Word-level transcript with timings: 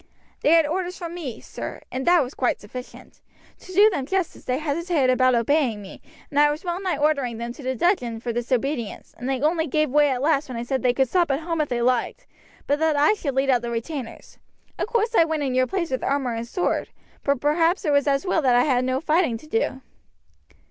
"They 0.41 0.49
had 0.53 0.65
orders 0.65 0.97
from 0.97 1.13
me, 1.13 1.39
sir, 1.41 1.79
and 1.91 2.07
that 2.07 2.23
was 2.23 2.33
quite 2.33 2.59
sufficient. 2.59 3.21
To 3.59 3.71
do 3.71 3.87
them 3.91 4.07
justice, 4.07 4.45
they 4.45 4.57
hesitated 4.57 5.11
about 5.11 5.35
obeying 5.35 5.79
me, 5.79 6.01
and 6.31 6.39
I 6.39 6.49
was 6.49 6.63
well 6.65 6.81
nigh 6.81 6.97
ordering 6.97 7.37
them 7.37 7.53
to 7.53 7.61
the 7.61 7.75
dungeon 7.75 8.19
for 8.19 8.33
disobedience; 8.33 9.13
and 9.19 9.29
they 9.29 9.39
only 9.41 9.67
gave 9.67 9.91
way 9.91 10.09
at 10.09 10.23
last 10.23 10.49
when 10.49 10.57
I 10.57 10.63
said 10.63 10.81
they 10.81 10.95
could 10.95 11.07
stop 11.07 11.29
at 11.29 11.41
home 11.41 11.61
if 11.61 11.69
they 11.69 11.83
liked, 11.83 12.25
but 12.65 12.79
that 12.79 12.95
I 12.95 13.13
should 13.13 13.35
lead 13.35 13.51
out 13.51 13.61
the 13.61 13.69
retainers. 13.69 14.39
Of 14.79 14.87
course 14.87 15.13
I 15.13 15.23
went 15.23 15.43
in 15.43 15.53
your 15.53 15.67
place 15.67 15.91
with 15.91 16.03
armour 16.03 16.33
and 16.33 16.47
sword; 16.47 16.89
but 17.23 17.39
perhaps 17.39 17.85
it 17.85 17.91
was 17.91 18.07
as 18.07 18.25
well 18.25 18.41
that 18.41 18.55
I 18.55 18.63
had 18.63 18.83
no 18.83 19.01
fighting 19.01 19.37
to 19.37 19.45
do." 19.45 19.81